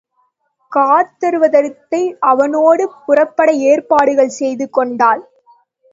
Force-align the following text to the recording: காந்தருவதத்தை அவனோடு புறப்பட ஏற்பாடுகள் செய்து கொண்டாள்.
காந்தருவதத்தை 0.71 2.01
அவனோடு 2.31 2.85
புறப்பட 3.05 3.51
ஏற்பாடுகள் 3.69 4.35
செய்து 4.39 4.67
கொண்டாள். 4.69 5.21